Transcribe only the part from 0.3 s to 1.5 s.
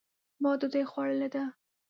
ما ډوډۍ خوړلې ده